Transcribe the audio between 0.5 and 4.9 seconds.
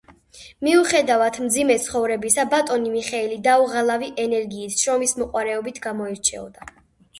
მიუხედავად მძიმე ცხოვრებისა, ბატონი მიხეილი დაუღალავი ენერგიით,